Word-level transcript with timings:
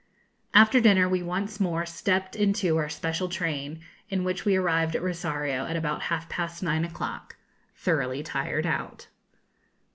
After 0.55 0.79
dinner 0.81 1.07
we 1.07 1.21
once 1.21 1.59
more 1.59 1.85
stepped 1.85 2.35
into 2.35 2.75
our 2.77 2.89
special 2.89 3.29
train, 3.29 3.81
in 4.09 4.23
which 4.23 4.45
we 4.45 4.55
arrived 4.55 4.95
at 4.95 5.03
Rosario 5.03 5.67
at 5.67 5.75
about 5.75 6.01
half 6.09 6.27
past 6.27 6.63
nine 6.63 6.83
o'clock, 6.83 7.35
thoroughly 7.75 8.23
tired 8.23 8.65
out. 8.65 9.09